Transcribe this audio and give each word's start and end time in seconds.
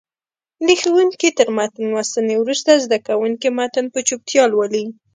د 0.67 0.69
ښوونکي 0.81 1.29
تر 1.37 1.47
متن 1.57 1.83
لوستنې 1.91 2.35
وروسته 2.39 2.71
زده 2.85 2.97
کوونکي 3.07 3.49
متن 3.57 3.85
په 3.93 3.99
چوپتیا 4.07 4.43
ولولي. 4.47 4.85